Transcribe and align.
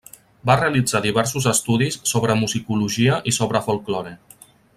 Va 0.49 0.53
realitzar 0.61 1.01
diversos 1.03 1.47
estudis 1.51 1.99
sobre 2.13 2.39
musicologia 2.41 3.21
i 3.33 3.35
sobre 3.39 3.63
folklore. 3.69 4.17